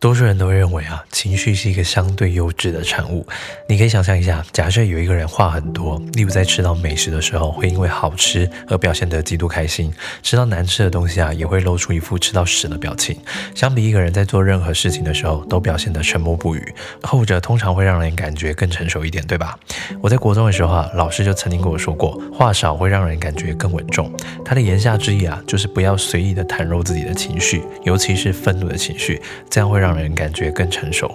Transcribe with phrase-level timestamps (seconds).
[0.00, 3.26] 多数人都认为啊，情绪是一个相对优质的产物。
[3.68, 9.90] 你可以想象一下，假设有一个人话很多，例如在吃到美食的时候，会因为好吃而表现得极度开心；
[10.22, 13.18] 吃到难吃的东西啊，也会露出一副吃到屎的表情。
[13.56, 16.72] 相比一个人在做任何事情的时候都表现得沉默不语，
[17.02, 19.58] 后者通常会让人感觉更成熟一点，对吧？
[20.00, 24.12] 我在国中的时候啊，老师就曾经跟我说过，话少会让人感觉更稳重。
[24.44, 29.20] 他的言下之意啊，就是不要随意的袒露自己的情绪，尤其是愤怒的情绪，
[29.50, 29.87] 这样会让。
[29.88, 31.10] 让人感觉更成熟。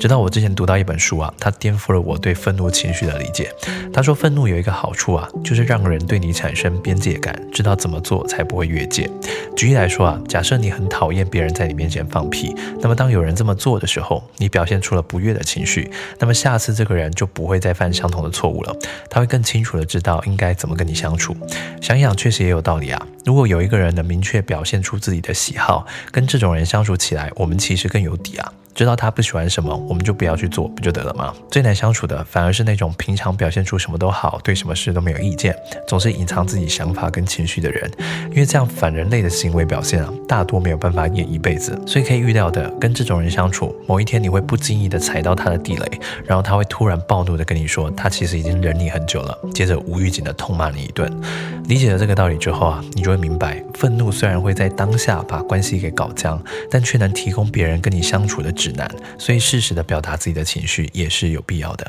[0.00, 3.50] 直到我之前读到一本书啊，它颠覆了我对愤怒情绪的理解。
[3.92, 9.08] 他说，愤怒有一个好处啊，就是让人对你产生边界感，知道怎么做才不会越界。
[9.56, 18.76] 举例来说啊，假设你很讨厌别人在你面前放屁，那么当有人这么做的时候，你表现出了不悦的情绪，那么下次这个人就不会再犯相同的错误了。
[19.08, 21.34] 他会更清楚的知道应该怎么跟你相处。
[21.80, 23.06] 想一想确实也有道理啊。
[23.24, 28.15] 如果有一个人能明确表现出自己的喜好，跟这种人相处起来，我们其实更有。
[28.16, 31.32] 底啊，知道他不喜欢什么，我们就不要去做，不就得了吗？
[31.50, 35.56] 最难相处的反而是那种平常表现出什么都好，对什么事都没有意见，
[35.88, 37.90] 总是隐藏自己想法跟情绪的人。
[38.28, 41.80] 因为这样反人类的行为表现啊，大多没有办法演一辈子。
[41.86, 51.10] 所以可以预料的，跟这种人相处，某一天你会不经意的踩到他的地雷，然后他会突然暴怒的跟你说，他其实已经忍你很久了，接着无预警的痛骂你一顿。
[51.66, 56.38] 理解了这个道理之后啊，你就会明白，愤怒虽然会在当下把关系给搞僵，
[56.70, 58.88] 但却能提供别人跟你相处的指南。
[59.18, 61.84] 所以，适时的表达自己的情绪也是有必要的。